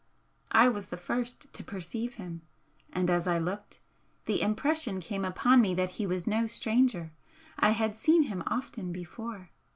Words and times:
I 0.51 0.67
was 0.67 0.89
the 0.89 0.97
first 0.97 1.53
to 1.53 1.63
perceive 1.63 2.15
him, 2.15 2.41
and 2.91 3.07
as 3.07 3.27
I 3.27 3.37
looked, 3.37 3.79
the 4.25 4.41
impression 4.41 4.99
came 4.99 5.23
upon 5.23 5.61
me 5.61 5.75
that 5.75 5.91
he 6.01 6.07
was 6.07 6.25
no 6.25 6.47
stranger, 6.47 7.11
I 7.59 7.69
had 7.69 7.95
seen 7.95 8.23
him 8.23 8.41
often 8.47 8.91
before. 8.91 9.51